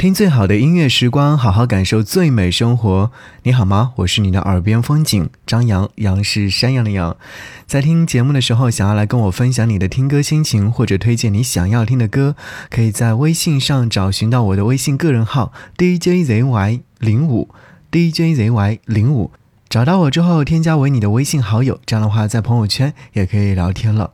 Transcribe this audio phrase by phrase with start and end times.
[0.00, 3.12] 听最好的音乐时光，好好感受最美生活。
[3.42, 3.92] 你好吗？
[3.96, 7.18] 我是你的耳边风景张扬，杨是山羊的羊。
[7.66, 12.34] 在听节目的时候，想要来跟我分享你的听歌心情，或者推荐你想要听的歌，
[12.70, 17.50] 可以在微信上找寻到我的微信个人号 DJZY 零五
[17.92, 19.30] DJZY 零五，
[19.68, 24.12] 找到我之后添加为你的微信好友，这样的话在朋友圈也可以聊天了。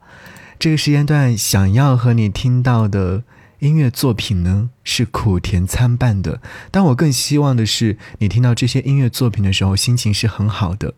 [0.59, 3.23] 这个时间段想要和你听到的。
[3.61, 10.95] 音乐作品呢是苦甜参半的，但我更希望的是你听到这些音乐作品的时候心情是很好的。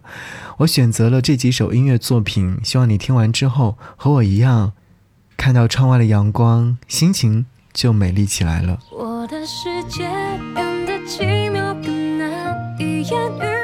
[0.59, 4.73] 我选择了这几首音乐作品，希望你听完之后和我一样，
[5.37, 8.81] 看到窗外的阳光，心情就美丽起来了。
[8.91, 10.09] 我的世界
[10.55, 13.58] 变得奇妙，更难以言喻，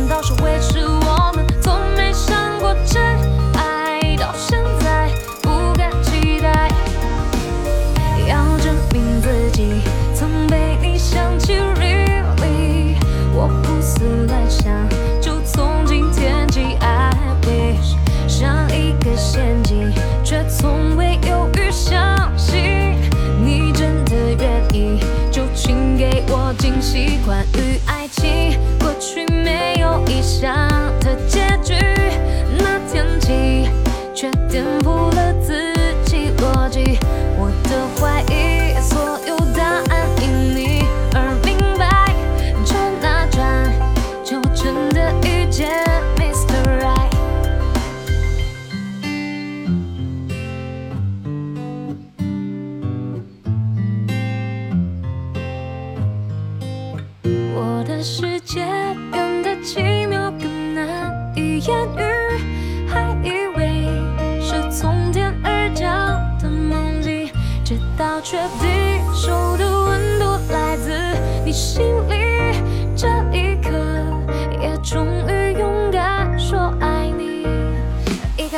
[0.00, 0.59] 难道是为？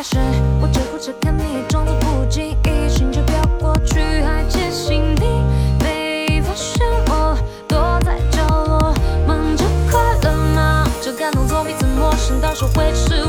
[0.02, 0.18] 开始
[0.60, 5.44] 我只顾着看你，装作不经意，心却飘过去，还窃喜你
[5.78, 8.92] 没发现我躲在角落，
[9.28, 10.84] 忙着快乐，吗？
[11.00, 12.40] 这感动，从彼此陌生？
[12.40, 13.22] 到熟，会是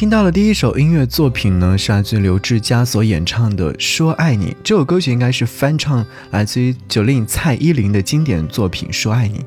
[0.00, 4.46] 听到了第一首音乐作品呢，是来自刘志佳所演唱的《说爱你》。
[4.64, 9.40] 这首歌曲应该是翻唱来自于九令蔡依林的经典作品《说爱你》。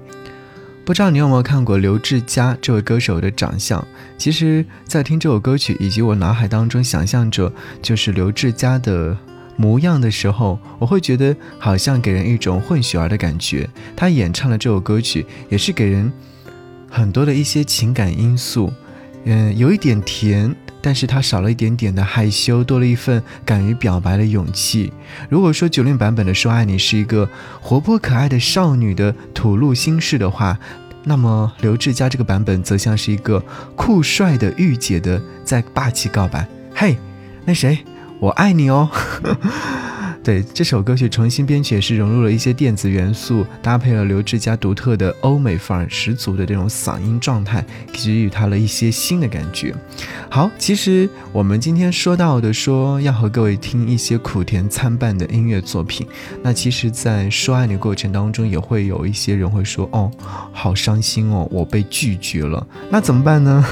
[0.86, 3.84] 不知道你有没有看过刘志佳这位歌手的长相？
[4.16, 7.52] 其实，在听这首歌曲以及我脑海当中想象着
[7.82, 9.17] 就是刘志佳的
[9.58, 13.67] 模样的时候，我会觉得好像给人一种混血儿的感觉。
[13.96, 16.14] 他演唱的这首歌曲也是给人
[16.91, 18.72] 很多的一些情感因素。
[19.25, 24.91] 嗯，有一点甜，但是它少了一点点的害羞，多了一份敢于表白的勇气。
[25.29, 27.29] 如果说九零版本的《说爱你》是一个
[27.61, 30.58] 活泼可爱的少女的吐露心事的话，
[31.05, 33.40] 那么刘志佳这个版本则像是一个
[33.75, 36.97] 酷帅的御姐的在霸气告白：“嘿，
[37.46, 37.79] 那谁，
[38.20, 38.90] 我爱你哦。
[40.23, 49.75] ”对这首歌曲重新编曲，也是融入了一些电子元素，搭配了刘志佳独特的欧美范儿十足的这种嗓音状态，给予他了一些新的感觉。
[50.29, 56.08] 好，其实我们今天说到的，说要和各位听一些苦甜参半的音乐作品，
[56.41, 60.09] 那其实，在说爱你过程当中，也会有一些人会说，哦，
[60.53, 63.66] 好伤心哦，我被拒绝了，那怎么办呢？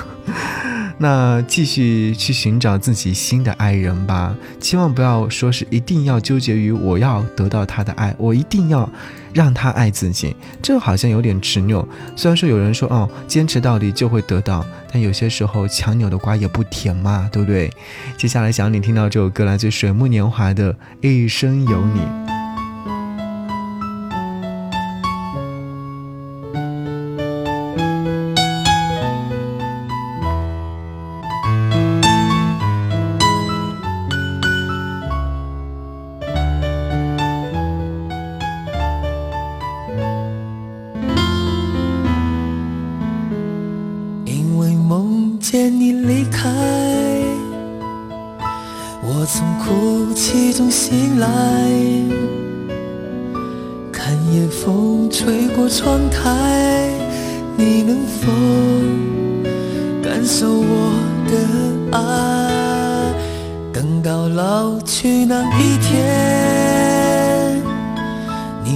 [1.01, 8.87] 那继续去寻找自己新的爱人吧，千万不要说是一定要纠结于我要得到他的爱，我一定要
[9.33, 11.83] 让他爱自己，这好像有点执拗。
[12.15, 14.63] 虽然说有人说哦，坚持到底就会得到，
[14.93, 17.71] 但有些时候强扭的瓜也不甜嘛，对不对？
[18.15, 20.71] 接下来想你听到这首歌，来自水木年华的
[21.01, 22.01] 《一生有你》。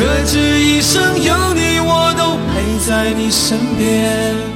[0.00, 4.49] 可知一生有你，我都陪在你身边。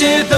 [0.00, 0.37] 有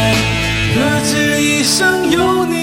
[1.61, 2.60] 一生有你。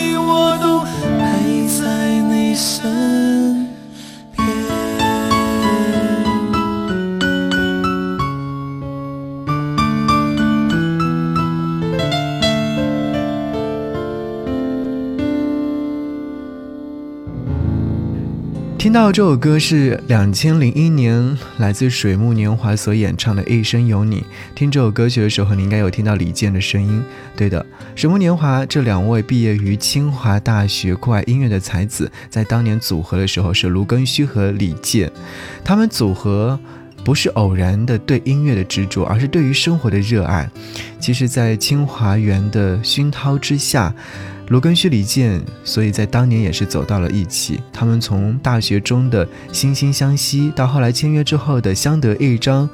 [18.88, 24.20] 听到这首歌是两千零一年来自水木年华所演唱的《一生有你》。
[24.54, 27.04] 听这首歌曲的时候，你应该有听到李健的声音。
[27.36, 35.12] 对的，水木年华这两位毕业于清华大学酷爱音乐的才子，在当年组合的时候是卢庚戌和李健。
[35.62, 36.58] 他们组合
[37.08, 40.46] 不是偶然的对音乐的执着，而是对于生活的热爱。
[41.00, 43.94] 其实，在清华园的熏陶之下。
[44.48, 47.60] 卢庚戌、李健，所以在当年也是走到了一起。
[47.72, 52.68] 他们从大学中的惺惺相惜，到后来签约之后的相得益彰，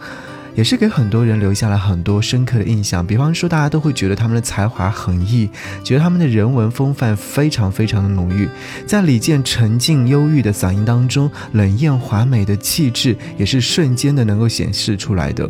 [0.54, 3.06] 也是给很多人留下了很多深刻的印象。
[3.06, 5.48] 比方说，大家都会觉得他们的才华横溢，
[5.82, 8.48] 觉得他们的人文风范非常非常的浓郁。
[8.86, 15.48] 在李健沉静忧郁的嗓音当中，冷艳华美的气质也是瞬间的能够显示出来的。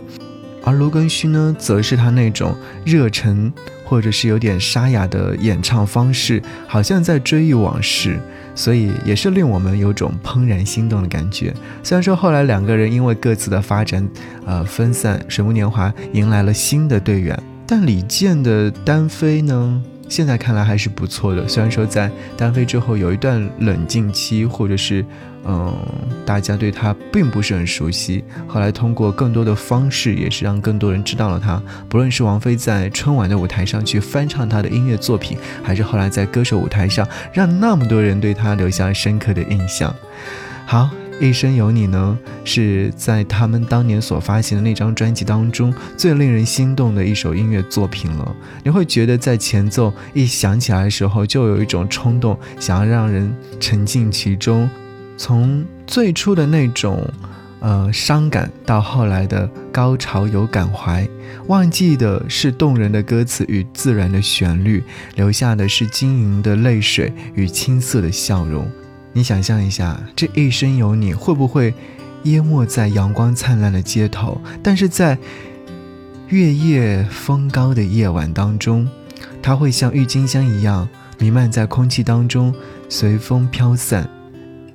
[0.64, 3.52] 而卢庚戌呢，则是他那种热忱。
[3.86, 8.18] 或者是有点沙哑的演唱方式，好像在追忆往事，
[8.54, 11.52] 所以也是令我们有种怦然心动的感觉。
[11.82, 14.08] 虽然说后来两个人因为各自的发展，
[14.46, 19.82] 呃分散，水木年华迎来了新的队员，但李健的单飞呢？
[20.08, 25.04] 现在看来还是不错的，虽然说在单飞之后有一段冷静期，或者是，
[25.46, 25.76] 嗯，
[26.24, 28.24] 大家对他并不是很熟悉。
[28.46, 31.62] 后来通过更多的方式，也是让更多人知道了他。
[31.88, 39.94] 不论是王菲在春晚的舞台上去翻唱他的音乐作品，还是后来在歌手舞台上让那么多人对他留下了深刻的印象。
[40.66, 40.90] 好。
[41.20, 48.34] 一生有你呢，是在他们当年所发行的那张专辑当中最令人心动的一首音乐作品了。
[48.64, 54.68] 你会觉得在前奏一响起来的时候，就有一种冲动，想要让人沉浸其中。
[55.16, 57.06] 从最初的那种，
[57.60, 61.08] 呃，伤感，到后来的高潮有感怀，
[61.46, 64.82] 忘记的是动人的歌词与自然的旋律，
[65.14, 68.70] 留下的是晶莹的泪水与青涩的笑容。
[69.12, 71.72] 你想象一下，这一生有你会不会
[72.24, 74.40] 淹没在阳光灿烂的街头？
[74.62, 75.16] 但是在
[76.28, 78.88] 月夜风高的夜晚当中，
[79.40, 82.52] 它会像郁金香一样弥漫在空气当中，
[82.88, 84.10] 随风飘散，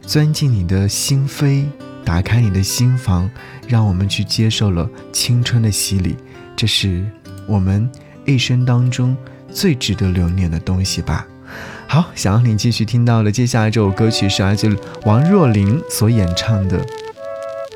[0.10, 1.66] 钻进你的心扉，
[2.04, 3.30] 打开你的心房，
[3.68, 6.18] 让我们去接受了青春的洗礼。
[6.56, 7.06] 这是
[7.46, 7.88] 我们
[8.26, 9.16] 一生当中
[9.54, 11.28] 最值得留念的东西吧。
[11.86, 14.76] 好，想要你继续听到的接下来这首歌曲是来自
[15.06, 16.80] 王若琳所演唱的《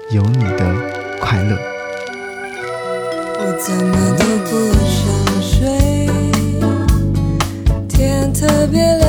[0.09, 0.75] 有你的
[1.21, 1.55] 快乐》。
[3.37, 5.05] 我怎么都不想
[5.39, 6.09] 睡，
[7.87, 9.02] 天特别亮，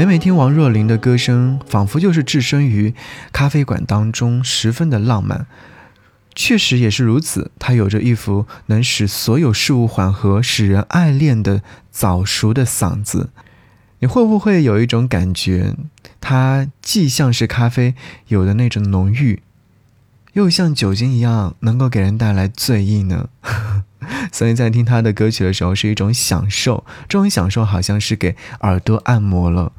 [0.00, 2.94] 每每听王若琳的歌声，仿佛就是置身于
[3.32, 5.46] 咖啡馆当中，十分的浪漫。
[6.34, 13.28] 确实也是如此，她有着一副能使所有事物缓和、使人爱恋的早熟的嗓子。
[13.98, 15.74] 你会不会有一种感觉，
[16.18, 17.94] 它既像是咖啡
[18.28, 19.42] 有的那种浓郁，
[20.32, 23.28] 又像酒精一样能够给人带来醉意呢？
[24.32, 29.72] 所以在听他的歌曲的时候是一种享受，这种享受好像是给耳朵按摩了。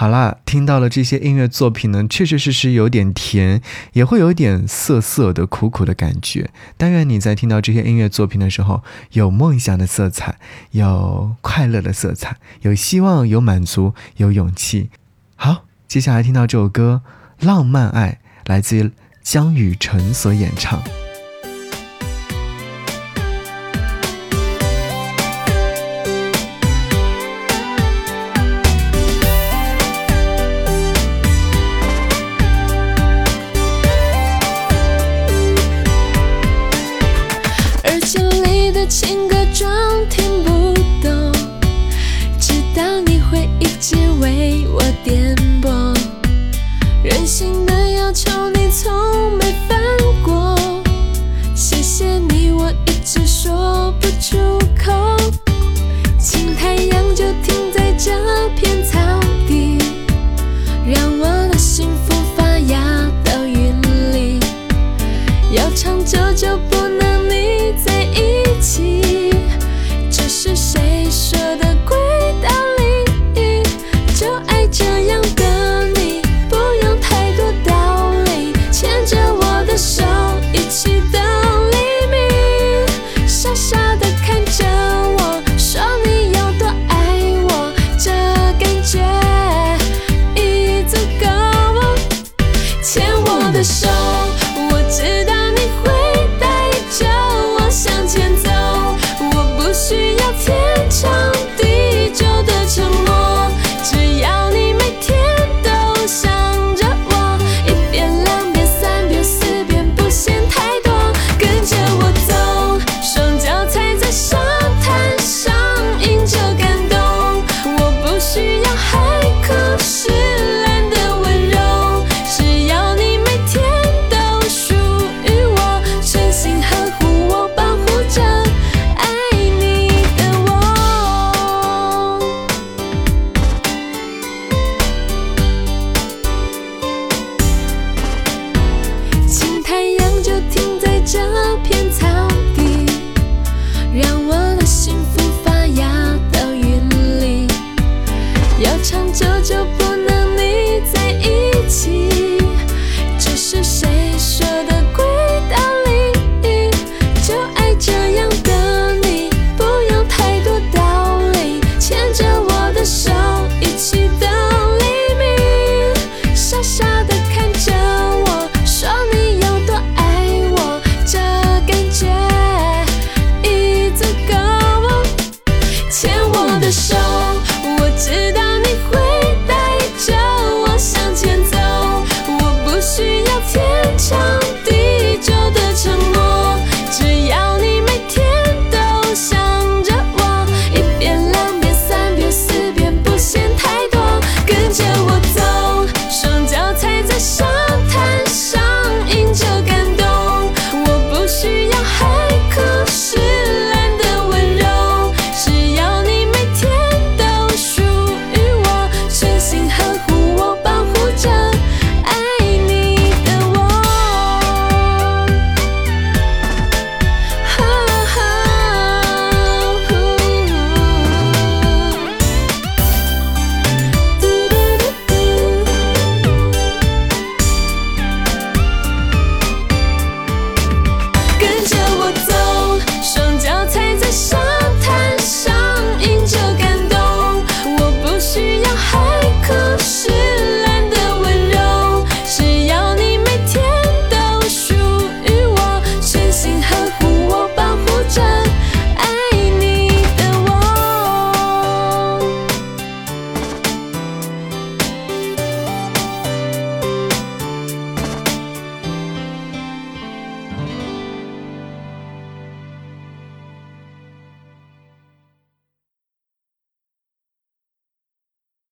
[0.00, 3.60] 好啦，听到了这些音乐作品呢，确确实实有点甜，
[3.94, 6.50] 也会有点涩涩的、苦苦的感觉。
[6.76, 10.38] 但愿你在听到这些音乐作品的时候，有梦想的色彩，
[10.70, 14.90] 有快乐的色彩，有希望，有满足，有勇气。
[15.34, 17.02] 好，接下来听到这首歌
[17.44, 18.92] 《浪漫爱》，来自于
[19.24, 20.80] 江雨晨所演唱。